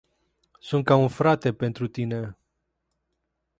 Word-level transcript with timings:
Sunt 0.59 0.85
ca 0.85 0.95
un 0.95 1.07
frate 1.07 1.53
pentru 1.53 1.87
tine. 1.87 2.37